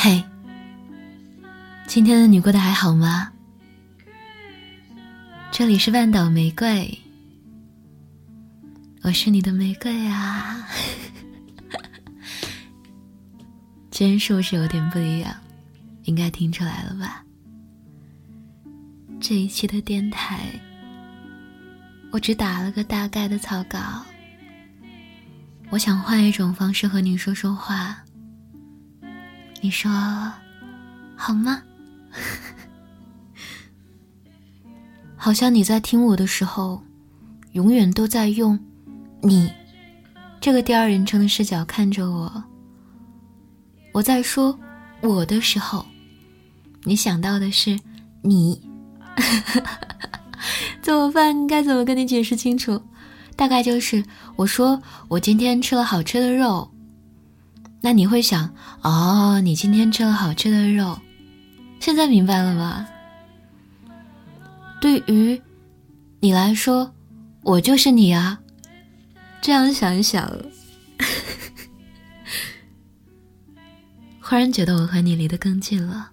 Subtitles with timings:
[0.00, 0.22] 嘿，
[1.88, 3.32] 今天的你过得还好吗？
[5.50, 6.96] 这里是半岛玫瑰，
[9.02, 10.64] 我是你的玫瑰啊。
[13.90, 15.34] 今天是不是有点不一样？
[16.04, 17.24] 应该听出来了吧？
[19.20, 20.48] 这一期的电台，
[22.12, 23.80] 我只打了个大概的草稿。
[25.70, 27.98] 我想换一种方式和你说说话，
[29.60, 29.90] 你说
[31.16, 31.62] 好吗？
[35.16, 36.80] 好像你在听我的时候，
[37.52, 38.58] 永远都在用
[39.20, 39.52] “你”
[40.40, 42.44] 这个第二人称的视角看着我。
[43.92, 44.56] 我在说
[45.00, 45.84] 我的时候，
[46.84, 47.76] 你想到的是
[48.22, 48.60] 你，
[50.80, 51.46] 怎么办？
[51.48, 52.80] 该怎么跟你解释清楚？
[53.34, 54.04] 大概就是
[54.36, 56.70] 我说我今天吃了好吃的肉，
[57.80, 60.98] 那你会想哦，你今天吃了好吃的肉，
[61.80, 62.86] 现在明白了吗？
[64.80, 65.40] 对于
[66.20, 66.92] 你来说，
[67.42, 68.40] 我就是你啊。
[69.40, 70.30] 这样想一想。
[74.20, 76.10] 忽然觉得我和你离得更近了，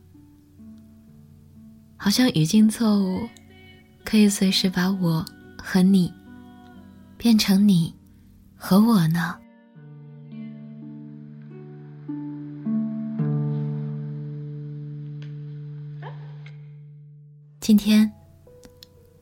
[1.98, 3.28] 好像语境错误
[4.06, 5.26] 可以随时把我
[5.62, 6.14] 和你
[7.18, 7.94] 变成你
[8.56, 9.36] 和我呢。
[17.66, 18.10] 今天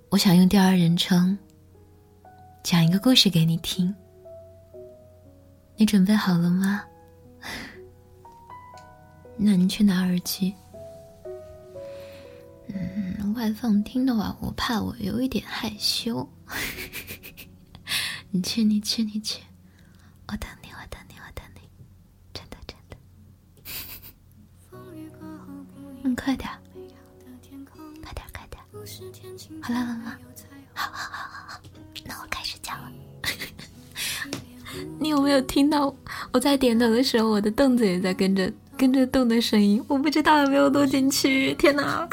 [0.09, 1.37] 我想用第二人称
[2.61, 3.95] 讲一个故事给你听，
[5.77, 6.83] 你准备好了吗？
[9.39, 10.53] 那你去拿耳机。
[12.67, 16.27] 嗯，外放听的话，我怕我有一点害羞。
[18.29, 19.41] 你去，你去，你去，
[20.27, 21.61] 我等你，我等你，我等你，
[22.33, 22.97] 真的，真的。
[26.03, 26.59] 嗯，快点，快
[29.61, 30.17] 好了了吗？
[30.73, 31.61] 好好好好，
[32.05, 32.91] 那我开始讲了。
[34.99, 35.95] 你有没有听到
[36.31, 38.51] 我在点头的时候，我的凳子也在跟着？
[38.75, 41.53] 跟着动的声音，我不知道有没有录进去。
[41.53, 42.09] 天哪！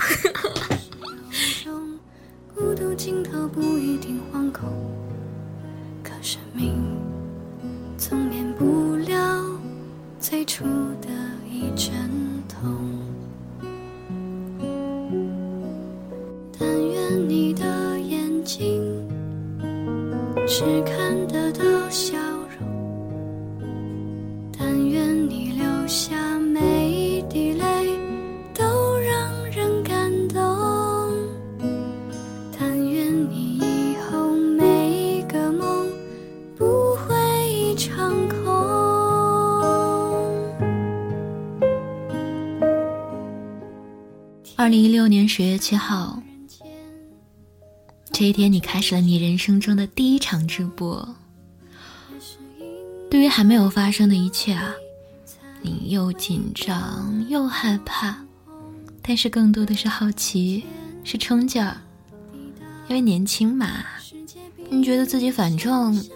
[20.61, 22.19] 只看得到笑
[22.59, 22.69] 容
[24.59, 27.65] 但愿你流下每一滴泪
[28.53, 28.63] 都
[28.99, 30.39] 让人感动
[32.59, 35.89] 但愿你以后每一个梦
[36.59, 37.17] 不会
[37.51, 38.47] 一场空
[44.57, 46.23] 二零一六年十月七号
[48.21, 51.17] 这一天你开始了你人生中的第一场直播。
[53.11, 54.75] 对于还没有发生的一切啊，
[55.63, 58.15] 你又紧张又害怕，
[59.01, 60.63] 但是更多的是好奇，
[61.03, 61.81] 是冲劲儿。
[62.91, 63.87] 因为年轻嘛，
[64.69, 66.07] 你觉得自己反正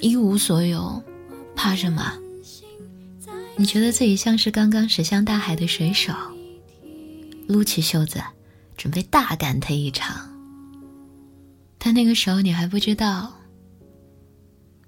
[0.00, 1.02] 一无所有，
[1.56, 2.12] 怕什么？
[3.56, 6.12] 你觉得自己像是刚刚驶向大海的水手。
[7.46, 8.22] 撸起袖子，
[8.76, 10.29] 准备大干他一场。
[11.82, 13.32] 但那个时候你还不知道，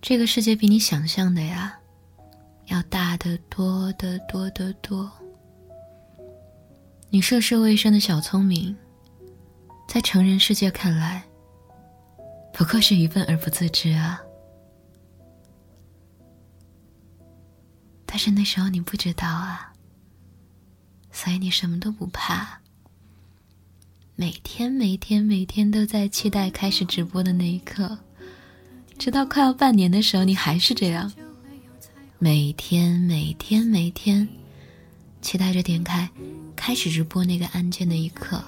[0.02, 1.74] 这个世界比你想象的呀，
[2.66, 5.10] 要大得多得多得多。
[7.08, 8.76] 你涉世未深的小聪明，
[9.88, 11.24] 在成人世界看来，
[12.52, 14.20] 不过是愚笨而不自知啊。
[18.04, 19.72] 但是那时候你不知道啊。
[21.10, 22.58] 所以你什么都不怕，
[24.14, 27.98] 每天每天每天都在期待开始直播的那一刻，
[28.98, 31.10] 直到快要半年的时候，你还是这样，
[32.18, 34.28] 每天每天每天
[35.22, 36.08] 期待着点开
[36.54, 38.44] 开始直播那个按键的一刻，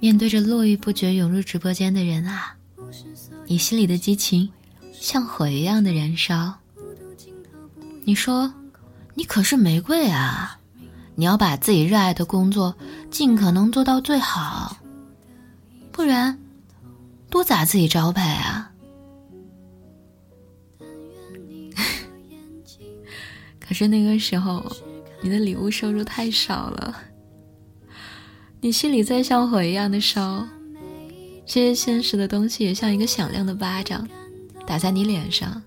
[0.00, 2.56] 面对着络绎不绝涌入直播间的人啊，
[3.46, 4.50] 你心里的激情
[4.92, 6.52] 像火一样的燃烧。
[8.04, 8.52] 你说，
[9.14, 10.58] 你可是玫瑰啊。
[11.16, 12.74] 你要把自己热爱的工作
[13.08, 14.63] 尽可能做到最好，
[15.94, 16.36] 不然
[17.30, 18.72] 多砸自己招牌啊！
[23.60, 24.64] 可是那个时候，
[25.22, 26.96] 你的礼物收入太少了，
[28.60, 30.44] 你心里在像火一样的烧，
[31.46, 34.04] 这些现实的东西也像一个响亮的巴掌
[34.66, 35.62] 打在你脸上。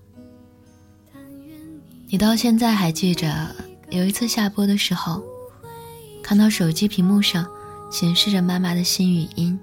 [2.06, 3.56] 你到现在还记着
[3.88, 5.22] 有一次下播的时候。
[6.22, 7.46] 看到手机屏幕上
[7.90, 9.58] 显示着妈妈的新语音。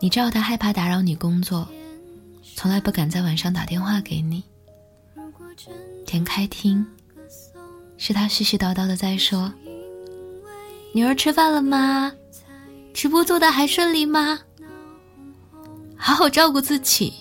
[0.00, 1.68] 你知道他害怕打扰你工作，
[2.56, 4.42] 从来不敢在晚上打电话给你。
[6.06, 6.84] 点开听，
[7.98, 9.52] 是他絮絮叨叨的在说
[10.94, 12.10] ：“女儿吃饭了吗？
[12.94, 14.40] 直播做的还顺利吗？
[15.96, 17.12] 好好照顾自己，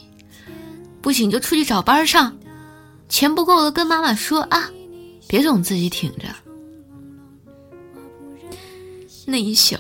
[1.02, 2.36] 不行就出去找班上。
[3.10, 4.70] 钱不够了跟妈妈说啊，
[5.28, 6.34] 别总自己挺着。”
[9.28, 9.76] 那一宿，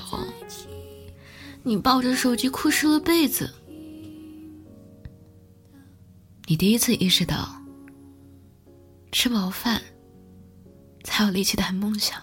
[1.63, 3.53] 你抱着手机哭湿了被子。
[6.47, 7.47] 你第一次意识到，
[9.11, 9.81] 吃饱饭
[11.03, 12.19] 才有力气谈梦想。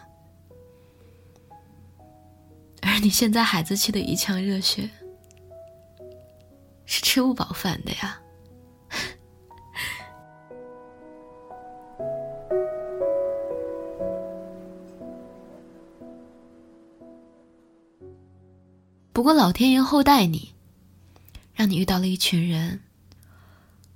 [2.82, 4.90] 而你现在孩子气的一腔热血，
[6.86, 8.20] 是吃不饱饭的呀。
[19.16, 20.52] 不过老天爷厚待你，
[21.54, 22.80] 让你遇到了一群人，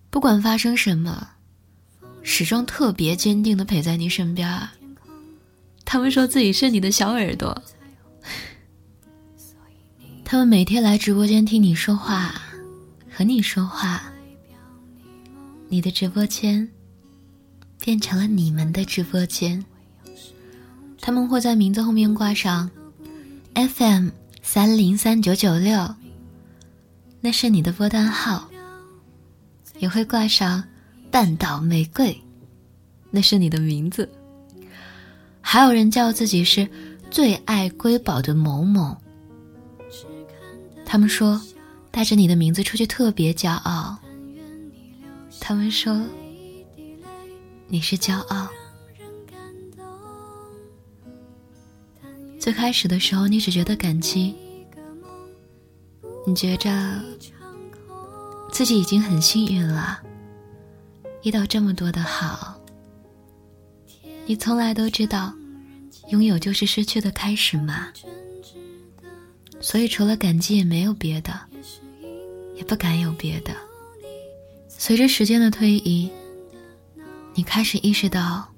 [0.08, 1.32] 不管发生什么，
[2.22, 4.67] 始终特别坚定的陪在你身边。
[5.84, 7.62] 他们说自己是你的小耳朵，
[10.25, 12.40] 他们每天来直播间听你说话，
[13.14, 14.02] 和你说话。
[15.69, 16.67] 你的直播间
[17.78, 19.62] 变成了你们的直播间。
[20.99, 22.70] 他们会在名字后面挂上
[23.52, 24.08] FM。
[24.52, 25.94] 三零三九九六，
[27.20, 28.50] 那是你的拨单号，
[29.79, 30.64] 也会挂上
[31.08, 32.20] 半岛玫瑰，
[33.12, 34.11] 那是你的名字。
[35.41, 36.69] 还有人叫自己是
[37.12, 38.97] 最爱瑰宝的某某，
[40.85, 41.41] 他们说
[41.93, 43.96] 带着你的名字出去特别骄傲。
[45.38, 46.05] 他们说
[47.69, 48.49] 你是骄傲。
[52.50, 54.35] 最开始的时候，你只觉得感激，
[56.26, 57.00] 你觉着
[58.50, 60.00] 自己已经很幸运了，
[61.23, 62.61] 遇到这么多的好。
[64.26, 65.32] 你从来都知道，
[66.08, 67.93] 拥有就是失去的开始嘛，
[69.61, 71.32] 所以除了感激也没有别的，
[72.56, 73.55] 也不敢有别的。
[74.69, 76.11] 随着时间的推移，
[77.32, 78.53] 你开始意识到，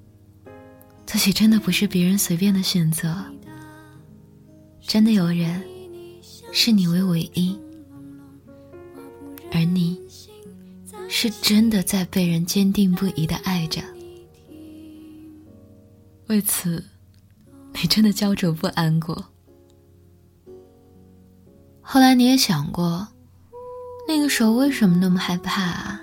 [1.05, 3.23] 自己真的不是别人随便的选择。
[4.85, 5.63] 真的有人
[6.51, 7.57] 视你为唯一，
[9.51, 9.99] 而你
[11.09, 13.81] 是真的在被人坚定不移的爱着。
[16.27, 16.83] 为此，
[17.73, 19.25] 你真的焦灼不安过。
[21.81, 23.07] 后来你也想过，
[24.07, 25.63] 那个时候为什么那么害怕？
[25.63, 26.01] 啊？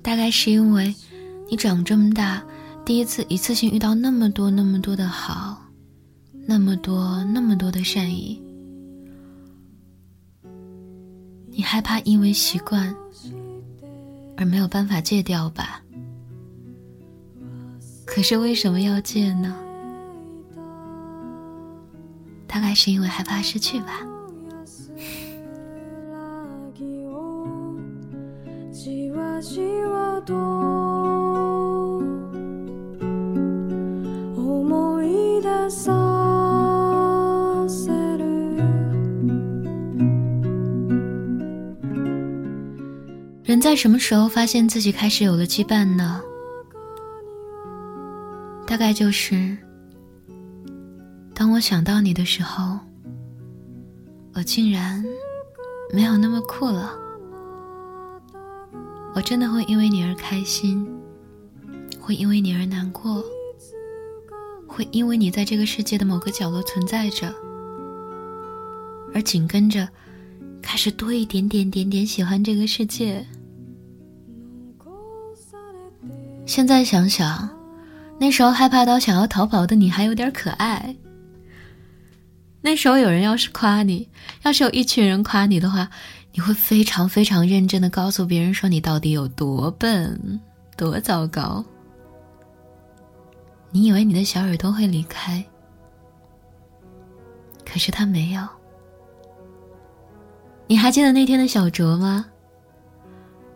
[0.00, 0.94] 大概是因为
[1.48, 2.44] 你长这么大，
[2.84, 5.66] 第一次一次性遇到那么多那么多的好。
[6.46, 8.40] 那么多那么多的善意，
[11.46, 12.94] 你害怕因为习惯
[14.36, 15.82] 而没有办法戒掉吧？
[18.04, 19.54] 可是为什么要戒呢？
[22.48, 24.00] 大概是因为害怕失去吧。
[43.60, 46.22] 人在什么时候发现自己开始有了羁绊呢？
[48.66, 49.54] 大概就是，
[51.34, 52.78] 当我想到你的时候，
[54.32, 55.04] 我竟然
[55.92, 56.94] 没有那么酷了。
[59.14, 60.88] 我真的会因为你而开心，
[62.00, 63.22] 会因为你而难过，
[64.66, 67.30] 会因为你在这个世界的某个角落存在着，
[69.12, 69.86] 而紧跟着
[70.62, 73.26] 开始多一点点点点喜欢这个世界。
[76.50, 77.48] 现在想想，
[78.18, 80.96] 那时候害怕到想要逃跑的你还有点可爱。
[82.60, 84.08] 那时候有人要是夸你，
[84.42, 85.88] 要是有一群人夸你的话，
[86.32, 90.40] 你会非常非常认真的告诉别人说你到底有多笨，
[90.76, 91.64] 多糟糕。
[93.70, 95.44] 你以为你的小耳朵会离开，
[97.64, 98.42] 可是他没有。
[100.66, 102.26] 你还记得那天的小卓吗？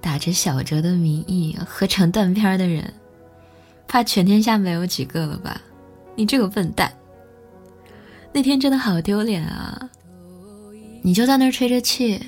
[0.04, 2.92] 打着小哲的名义合成断片的人，
[3.88, 5.58] 怕全天下没有几个了吧？
[6.14, 6.92] 你这个笨蛋！
[8.30, 9.88] 那天真的好丢脸啊！
[11.00, 12.20] 你就在那儿吹着气，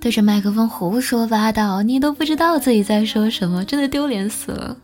[0.00, 4.76] 对着麦克风胡说八道，你都不知道自己在说什么，真的丢脸死了。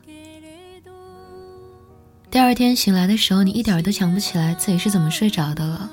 [2.28, 5.88] 第二天醒来的时候，你一点都想不起来自己是怎么睡着的了。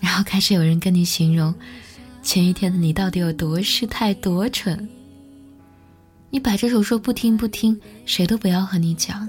[0.00, 1.52] 然后开始有人跟你形容，
[2.28, 4.86] 前一天的你到底有多失态、多蠢。
[6.28, 9.26] 你摆着手说不听不听，谁都不要和你讲。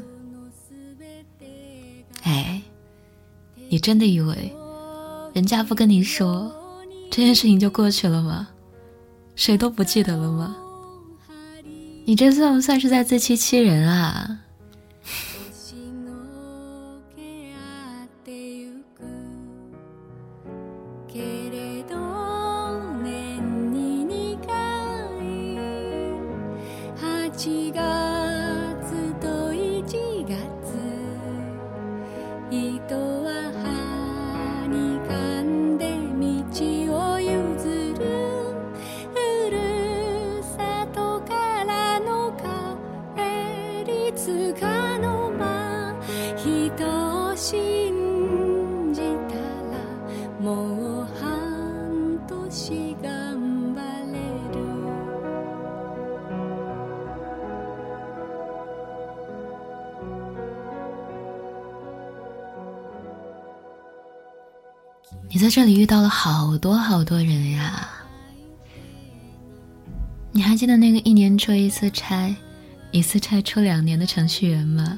[2.24, 2.62] 哎，
[3.70, 4.54] 你真的以为
[5.34, 6.54] 人家不跟你说，
[7.10, 8.50] 这件事情就过去了吗？
[9.34, 10.58] 谁都不记得了吗？
[12.04, 14.42] 你这算不算是在自欺欺人啊？
[65.30, 67.90] 你在这里遇到了好多好多人呀！
[70.32, 72.36] 你还记得那个一年出一次差，
[72.92, 74.98] 一次差出两年的程序员吗？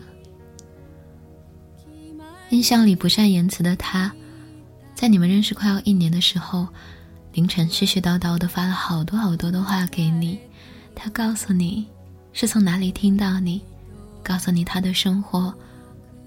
[2.49, 4.11] 印象里不善言辞的他，
[4.93, 6.67] 在你们认识快要一年的时候，
[7.33, 10.37] 凌晨絮絮叨叨的发了好多好多的话给你。
[10.93, 11.85] 他告诉你
[12.33, 13.61] 是从哪里听到你，
[14.21, 15.53] 告诉你他的生活，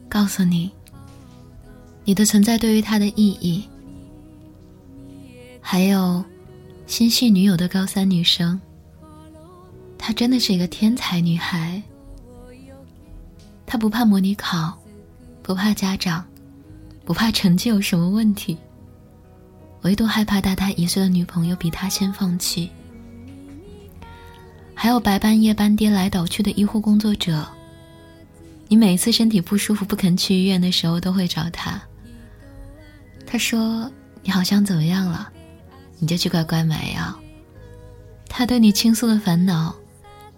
[0.08, 0.70] 告诉你
[2.04, 3.68] 你的存在对于他的意义。
[5.66, 6.22] 还有，
[6.86, 8.60] 心系女友的高三女生，
[9.96, 11.82] 她真的是一个天才女孩。
[13.64, 14.78] 她不怕模拟考，
[15.42, 16.22] 不怕家长，
[17.02, 18.58] 不怕成绩有什么问题，
[19.80, 22.70] 唯独害怕大她一岁的女朋友比她先放弃。
[24.74, 27.44] 还有白班夜班颠来倒去的医护工作者，
[28.68, 31.80] 你每次身体不舒服不肯去医院的时候，都会找他。
[33.26, 33.90] 他说
[34.22, 35.30] ：“你好像怎么样了？”
[36.04, 37.18] 你就去乖乖买药。
[38.28, 39.74] 他对你倾诉的烦恼，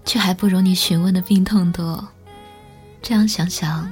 [0.05, 2.07] 却还不如你询问的病痛多。
[3.03, 3.91] 这样想想，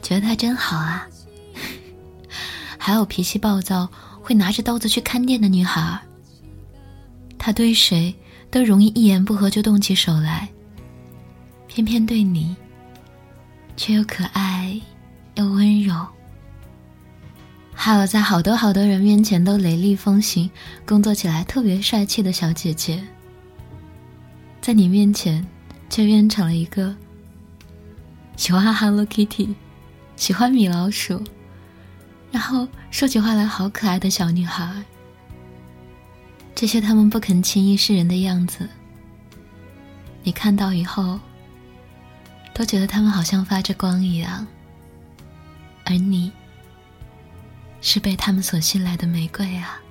[0.00, 1.06] 觉得他真好啊。
[2.78, 3.86] 还有脾气暴躁，
[4.22, 6.00] 会拿着刀子去看店的女孩。
[7.38, 8.14] 他对谁
[8.50, 10.48] 都容易一言不合就动起手来，
[11.68, 12.56] 偏偏对你，
[13.76, 14.80] 却又可爱
[15.34, 15.94] 又温柔。
[17.76, 20.50] 还有在好多好多人面前都雷厉风行、
[20.86, 23.04] 工作起来特别帅气的小姐姐，
[24.60, 25.46] 在你面前
[25.90, 26.96] 却变成了一个
[28.36, 29.54] 喜欢 Hello Kitty、
[30.16, 31.22] 喜欢米老鼠，
[32.32, 34.82] 然后说起话来好可爱的小女孩。
[36.54, 38.66] 这些他们不肯轻易示人的样子，
[40.22, 41.20] 你看到以后，
[42.54, 44.46] 都觉得他们好像发着光一样，
[45.84, 46.32] 而你。
[47.84, 49.83] 是被他们所信赖的玫瑰啊。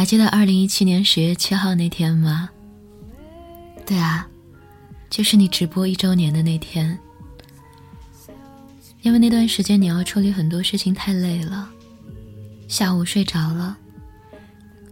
[0.00, 2.48] 还记得二零一七年十月七号那天吗？
[3.84, 4.26] 对啊，
[5.10, 6.98] 就是你直播一周年的那天。
[9.02, 11.68] 因为那段时间你要处理很多事情，太累了，
[12.66, 13.76] 下午睡着了。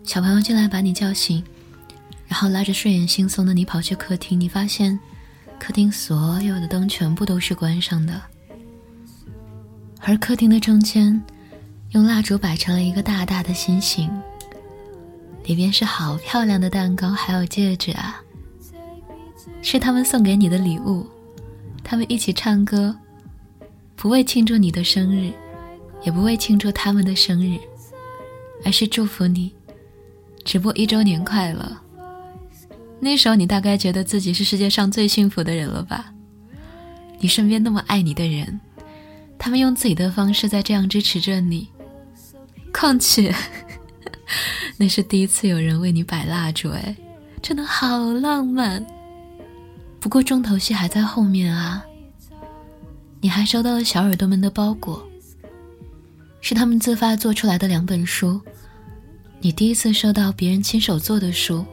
[0.04, 1.42] 小朋友进来把你叫醒，
[2.26, 5.00] 然后拉着睡眼惺忪的你跑去客厅，你发现
[5.58, 8.20] 客厅所有的灯全部都是关上的，
[10.00, 11.18] 而客厅的中间
[11.92, 14.10] 用蜡烛摆成了一个大大的心形。
[15.48, 18.22] 里边是好漂亮的蛋糕，还有戒指啊，
[19.62, 21.06] 是他们送给你的礼物。
[21.82, 22.94] 他们一起唱歌，
[23.96, 25.32] 不为庆祝你的生日，
[26.02, 27.58] 也不为庆祝他们的生日，
[28.62, 29.50] 而是祝福你
[30.44, 31.78] 直播一周年快乐。
[33.00, 36.12] 那时候你大概觉得自己是世界上最幸福的人了吧？
[37.20, 38.60] 你身边那么爱你的人，
[39.38, 41.68] 他们用自己的方式在这样支持着你。
[42.70, 43.34] 况且，
[44.76, 46.96] 那是第一次有人为你摆蜡烛，哎，
[47.42, 48.84] 真的好浪漫。
[50.00, 51.84] 不过重头戏还在后面啊！
[53.20, 55.02] 你还收到了小耳朵们的包裹，
[56.40, 58.40] 是他们自发做出来的两本书。
[59.40, 61.64] 你第一次收到别人亲手做的书，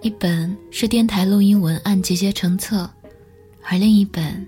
[0.00, 2.88] 一本是电台录音文案集结成册，
[3.64, 4.46] 而另一本，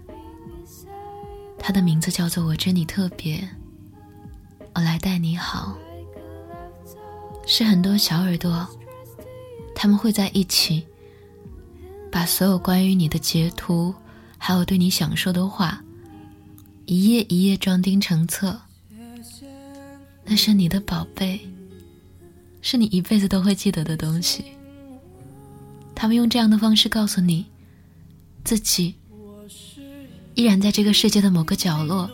[1.58, 3.36] 它的名字叫做《我知你特别》，
[4.74, 5.76] 我来待你好。
[7.46, 8.66] 是很多小耳朵，
[9.74, 10.84] 他们会在一起。
[12.10, 13.92] 把所有关于你的截图，
[14.38, 15.82] 还有对你想说的话，
[16.86, 18.56] 一页一页装订成册。
[20.24, 21.40] 那是你的宝贝，
[22.62, 24.44] 是你一辈子都会记得的东西。
[25.92, 27.46] 他们用这样的方式告诉你，
[28.44, 28.94] 自己
[30.34, 32.08] 依然在这个世界的某个角落，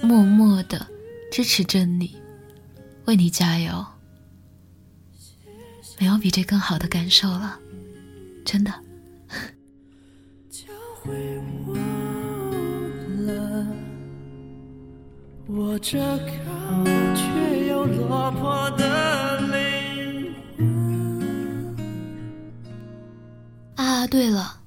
[0.00, 0.86] 默默的
[1.32, 2.16] 支持着你，
[3.06, 3.84] 为你加油。
[5.98, 7.58] 没有比这更好的感受了，
[8.44, 8.72] 真的。
[15.46, 20.34] 我这高却又落魄的灵
[23.74, 24.60] 啊，对了，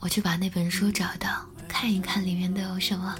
[0.00, 3.14] 我去把那本书找到，看一看里面都有什么。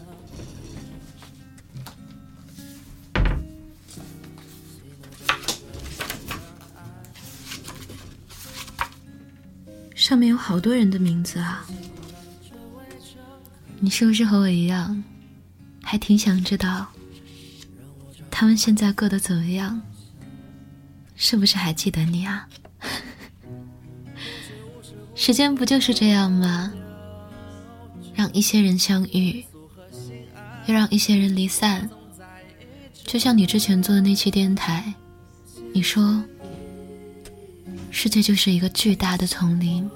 [10.08, 11.66] 上面有好多人的名字啊，
[13.78, 15.04] 你是不是和我一样？
[15.82, 16.86] 还挺想知道，
[18.30, 19.82] 他们现在过得怎么样？
[21.14, 22.48] 是不是还记得你啊？
[25.14, 26.72] 时间不就是这样吗？
[28.14, 29.44] 让一些人相遇，
[30.64, 31.86] 又让一些人离散。
[33.04, 34.94] 就像你之前做的那期电台，
[35.74, 36.24] 你说，
[37.90, 39.86] 世界就是一个巨大的丛林，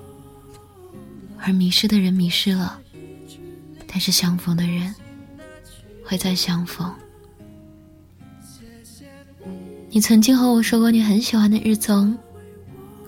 [1.43, 2.81] 而迷失的人迷失了，
[3.87, 4.95] 但是相逢的人。
[6.05, 6.93] 会再相逢。
[9.89, 12.13] 你曾经和我说过，你很喜欢的日综《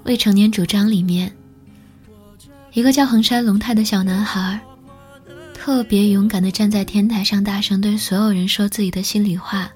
[0.04, 1.30] 未成年主张》里面，
[2.72, 4.58] 一个叫横山龙太的小男孩，
[5.52, 9.70] 特别勇敢的站在天台上，大声对所有人说自己的心里话。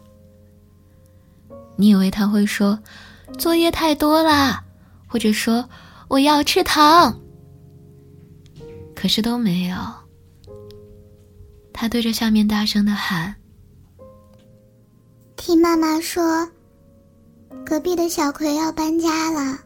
[1.76, 2.78] 你以为他会说
[3.36, 4.62] 作业太多啦，
[5.06, 5.68] 或者说
[6.06, 7.20] 我要吃糖，
[9.00, 9.76] 可是都没有。
[11.72, 13.36] 他对着下面大声的喊
[15.38, 16.50] ：“听妈妈说，
[17.64, 19.60] 隔壁的小葵要搬家了。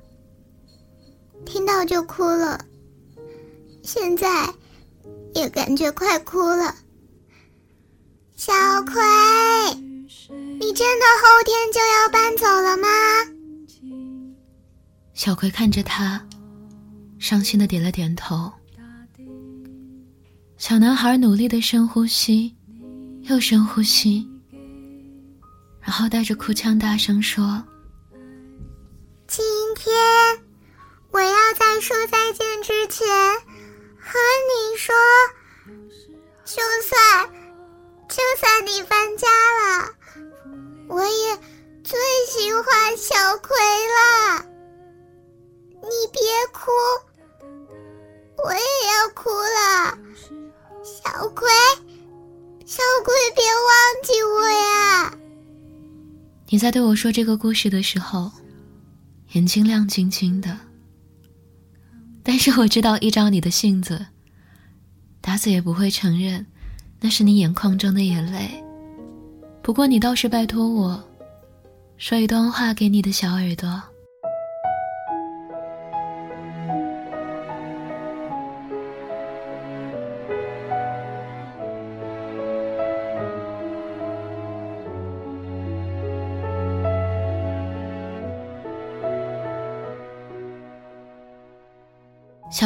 [1.47, 2.63] 听到就哭了，
[3.83, 4.53] 现在
[5.35, 6.75] 也感觉快哭了。
[8.37, 9.01] 小葵，
[10.61, 12.87] 你真的后天就要搬走了吗？”
[15.15, 16.23] 小葵看着他，
[17.19, 18.53] 伤心的点了点头。
[20.63, 22.55] 小男孩努力的深呼吸，
[23.23, 24.31] 又深呼吸，
[25.81, 27.65] 然后带着哭腔大声说
[29.27, 29.45] ：“今
[29.75, 29.93] 天
[31.11, 33.05] 我要在说再见之前
[33.99, 34.95] 和你说，
[36.45, 37.29] 就算
[38.09, 39.27] 就算你搬家
[39.59, 39.91] 了，
[40.87, 41.37] 我也
[41.83, 41.99] 最
[42.29, 44.47] 喜欢小葵了。
[45.83, 46.23] 你别
[46.53, 46.71] 哭，
[48.45, 49.99] 我也要哭了。”
[51.05, 51.49] 小葵，
[52.65, 55.19] 小葵，别忘记我呀！
[56.49, 58.31] 你在对我说这个故事的时候，
[59.33, 60.57] 眼睛亮晶晶的。
[62.23, 64.07] 但是我知道，依照你的性子，
[65.21, 66.47] 打死也不会承认
[67.01, 68.63] 那是你眼眶中的眼泪。
[69.61, 71.03] 不过你倒是拜托我，
[71.97, 73.83] 说一段话给你的小耳朵。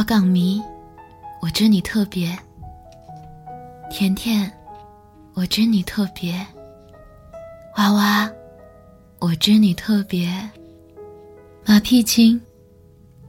[0.07, 0.63] 港迷，
[1.43, 2.29] 我知你特别。
[3.91, 4.49] 甜甜，
[5.35, 6.33] 我知你特别。
[7.77, 8.31] 娃娃，
[9.19, 10.29] 我知你特别。
[11.67, 12.41] 马屁精，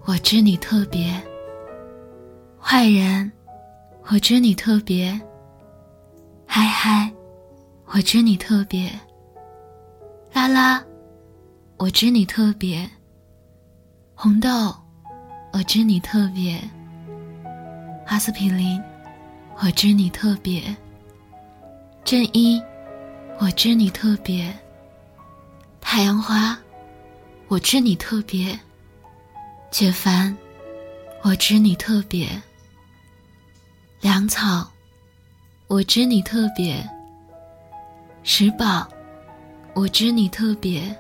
[0.06, 1.10] 我知你特别；
[2.62, 3.32] 坏人，
[4.12, 5.20] 我知你特别；
[6.46, 7.12] 嗨嗨，
[7.88, 8.88] 我知你特别；
[10.32, 10.84] 拉拉，
[11.78, 12.88] 我知你特别；
[14.14, 14.74] 红豆，
[15.52, 16.58] 我知你特别；
[18.06, 18.82] 阿司匹林，
[19.60, 20.62] 我知你特别；
[22.04, 22.62] 正一，
[23.40, 24.52] 我知你特别；
[25.82, 26.58] 太阳花。
[27.50, 28.60] 我知你特别，
[29.72, 30.36] 解凡；
[31.24, 32.28] 我知你特别，
[34.02, 34.68] 粮草；
[35.68, 36.86] 我知你特别，
[38.22, 38.86] 石宝；
[39.74, 40.94] 我知你特别，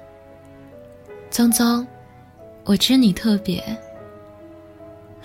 [1.29, 1.85] 宗宗；
[2.63, 3.61] 我知你特别，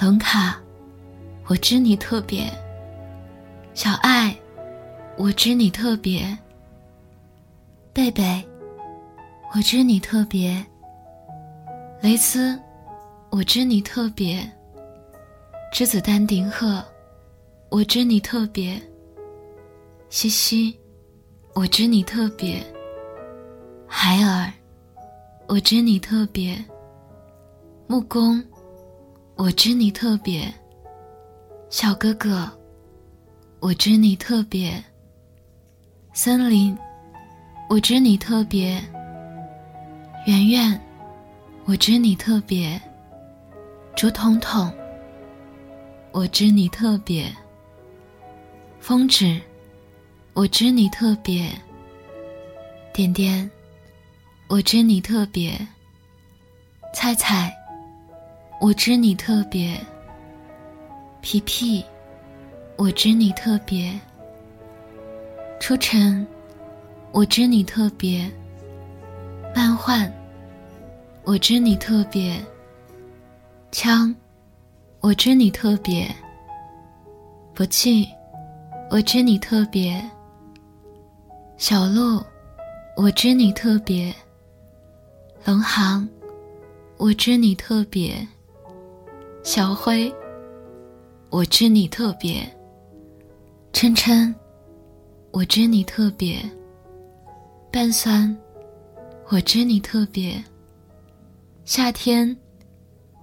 [0.02, 0.56] 龙卡；
[1.46, 2.52] 我知你特别，
[3.72, 4.34] 小爱；
[5.16, 6.26] 我知你特别，
[7.92, 8.42] 贝贝；
[9.54, 10.60] 我知你特别。
[12.00, 12.58] 蕾丝，
[13.30, 14.40] 我知你特别；
[15.72, 16.84] 栀子丹顶鹤，
[17.68, 18.82] 我知你特别；
[20.10, 20.76] 西西，
[21.54, 22.60] 我知你特别；
[23.86, 24.52] 海尔，
[25.46, 26.56] 我知你特别；
[27.86, 28.42] 木工，
[29.34, 30.42] 我知你特别；
[31.70, 32.50] 小哥哥，
[33.60, 34.72] 我知你特别；
[36.12, 36.76] 森林，
[37.68, 38.78] 我知你特别；
[40.26, 40.80] 圆圆。
[41.64, 42.80] 我知你特别，
[43.94, 44.72] 竹筒筒。
[46.12, 47.32] 我知你特别，
[48.80, 49.40] 风纸。
[50.34, 51.48] 我知你特别，
[52.92, 53.48] 点点。
[54.48, 55.52] 我知你特别，
[56.92, 57.54] 菜菜。
[58.62, 59.76] 我知你特别，
[61.20, 61.84] 皮皮。
[62.76, 63.92] 我知你特别，
[65.58, 66.24] 初晨。
[67.10, 68.30] 我知你特别，
[69.52, 70.10] 漫幻。
[71.24, 72.40] 我知你特别，
[73.72, 74.14] 枪，
[75.00, 76.08] 我知你特别，
[77.54, 78.08] 不弃，
[78.92, 80.00] 我知你特别，
[81.56, 82.22] 小鹿，
[82.96, 84.14] 我知你特别，
[85.44, 86.08] 龙行，
[86.96, 88.16] 我知你特别，
[89.44, 90.14] 小灰，
[91.28, 92.48] 我知你特别，
[93.72, 94.32] 琛琛，
[95.32, 96.38] 我知你特别，
[97.72, 98.34] 半酸，
[99.30, 100.42] 我知你特别。
[101.64, 102.36] 夏天，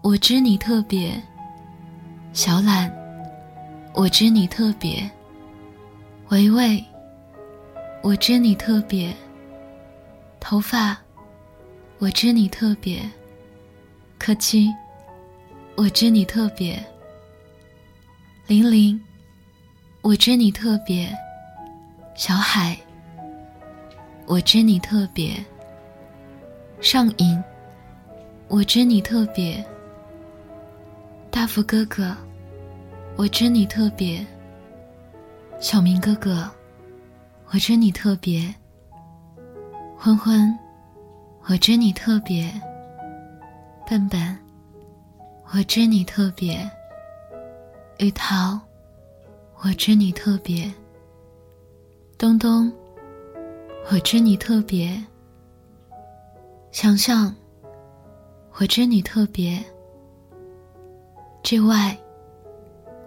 [0.04, 1.12] 我知你特别。
[2.34, 2.94] 小懒，
[3.94, 5.10] 我知你特别。
[6.32, 6.84] 维维，
[8.04, 9.16] 我知你特别。
[10.38, 10.98] 头发，
[11.98, 13.10] 我知你特别。
[14.18, 14.70] 柯基，
[15.80, 16.78] 我知你特别。
[18.48, 19.00] 玲玲，
[20.02, 21.10] 我知你特别。
[22.16, 22.78] 小海，
[24.28, 25.34] 我知你特别。
[26.82, 27.42] 上瘾。
[28.50, 29.64] 我知你特别，
[31.32, 32.14] 大福哥哥，
[33.16, 34.26] 我知你特别。
[35.62, 36.50] 小明哥哥，
[37.54, 38.54] 我知你特别。
[39.98, 40.54] 昏昏，
[41.46, 42.52] 我知你特别。
[43.88, 44.38] 笨笨，
[45.52, 46.60] 我知你特别。
[47.98, 48.60] 雨桃，
[49.64, 50.72] 我知你特别。
[52.20, 52.72] 东东，
[53.92, 55.04] 我知你特别。
[56.72, 57.36] 想象。
[58.60, 59.58] 我知你特别，
[61.42, 61.98] 之外，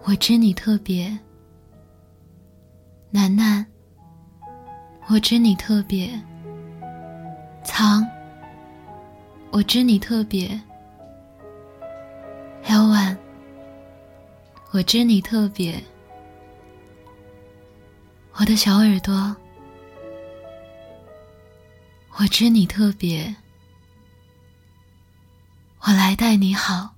[0.05, 1.07] 我知你特别，
[3.11, 3.66] 楠楠，
[5.09, 6.09] 我知你特别，
[7.62, 8.02] 藏，
[9.50, 10.59] 我知你特别
[12.73, 13.15] 小婉
[14.71, 15.79] 我知你特别，
[18.33, 19.37] 我的小耳朵，
[22.17, 23.37] 我知你特别。
[25.81, 26.95] 我来待你好。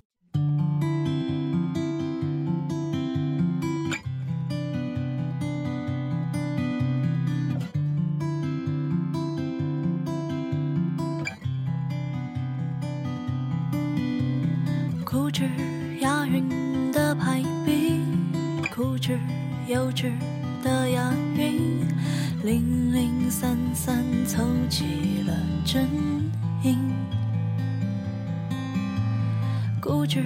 [19.67, 20.11] 幼稚
[20.63, 21.79] 的押韵，
[22.43, 25.33] 零零散散凑齐了
[25.65, 25.87] 真
[26.61, 26.77] 音。
[29.81, 30.23] 固执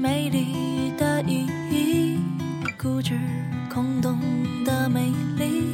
[0.00, 2.18] 美丽的意义，
[2.76, 3.16] 固执
[3.72, 4.18] 空洞
[4.64, 5.68] 的美丽，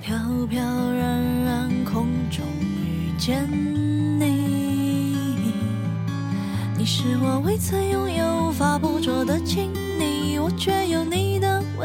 [0.00, 0.16] 飘
[0.48, 2.44] 飘然然空中
[2.80, 3.44] 遇见
[4.20, 5.16] 你。
[6.78, 11.35] 你是我未曾拥有、无法捕捉的亲昵，我却有你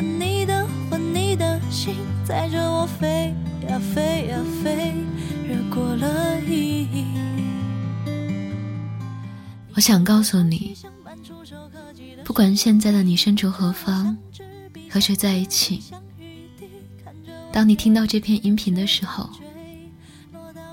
[0.02, 3.34] 你的魂、你的心，载着我飞
[3.68, 4.94] 呀飞呀飞，
[5.48, 7.06] 越过了意义。
[9.76, 10.76] 我想告诉你，
[12.24, 14.18] 不管现在的你身处何方，
[14.90, 15.82] 和谁在一起，
[17.52, 19.30] 当你听到这篇音频的时候，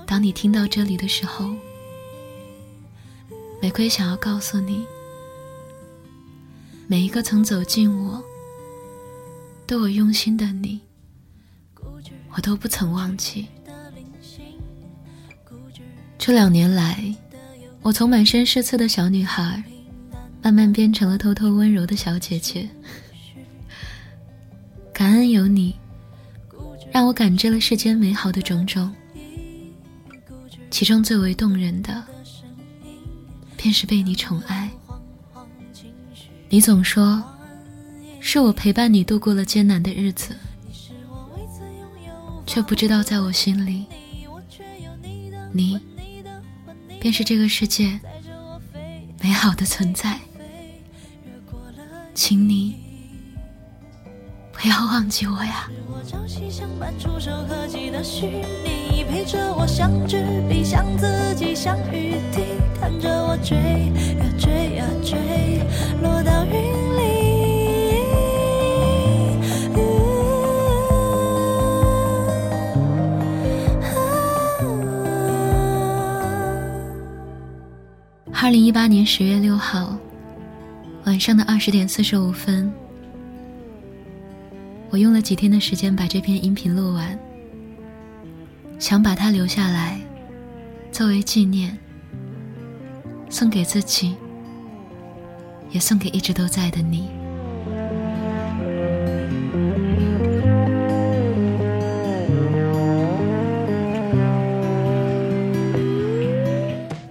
[0.05, 1.49] 当你听到这里的时候，
[3.61, 4.85] 玫瑰想要告诉你，
[6.87, 8.23] 每一个曾走进我、
[9.69, 10.81] 对我用心的你，
[12.31, 13.45] 我都不曾忘记。
[16.17, 17.13] 这两年来，
[17.83, 19.63] 我从满身是刺的小女孩，
[20.41, 22.67] 慢慢变成了偷偷温柔的小姐姐。
[24.91, 25.75] 感恩有你，
[26.91, 28.91] 让我感知了世间美好的种种。
[30.71, 32.03] 其中最为动人的，
[33.55, 34.67] 便是被你宠爱。
[36.49, 37.23] 你总说，
[38.19, 40.35] 是我陪伴你度过了艰难的日子，
[42.45, 43.85] 却不知道在我心里，
[45.51, 45.79] 你。
[47.01, 47.97] 便是这个世界
[49.21, 50.19] 美好的存在，
[52.13, 52.75] 请你
[54.51, 55.69] 不要忘记我呀。
[59.09, 62.43] 陪着我像纸笔，像自己，像雨滴，
[62.79, 65.17] 看着我追呀追呀追，
[78.49, 79.95] 二零一八年十月六号
[81.05, 82.73] 晚上的二十点四十五分，
[84.89, 87.15] 我用了几天的时间把这篇音频录完，
[88.79, 90.01] 想把它留下来
[90.91, 91.77] 作为纪念，
[93.29, 94.15] 送给自己，
[95.69, 97.07] 也送给一直都在的你。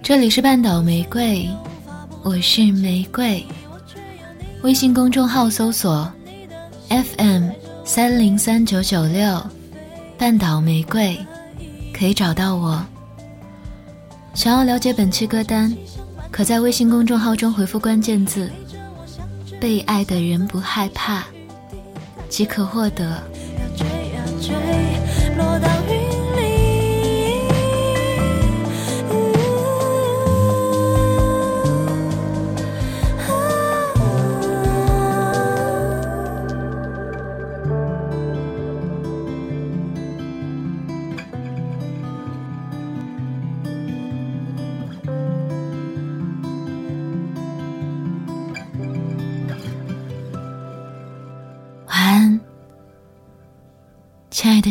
[0.09, 1.47] 这里是半岛玫瑰，
[2.23, 3.45] 我是玫瑰。
[4.63, 6.11] 微信公众号搜索
[6.89, 7.51] FM
[7.85, 9.39] 三零三九九六，
[10.17, 11.15] 半岛玫瑰，
[11.93, 12.83] 可以找到我。
[14.33, 15.71] 想要了解本期歌单，
[16.31, 18.49] 可在微信公众号中回复关键字
[19.61, 21.23] “被爱的人不害怕”，
[22.27, 23.21] 即可获得。
[24.41, 26.08] 亲爱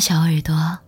[0.00, 0.87] 小耳朵。